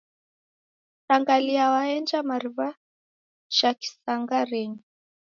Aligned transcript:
Sangalia 1.05 1.65
waenja 1.73 2.19
mariw'a 2.29 2.69
cha 3.55 3.69
kisangarinyi. 3.79 4.79